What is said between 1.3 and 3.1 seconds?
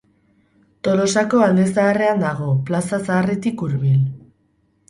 Alde Zaharrean dago, Plaza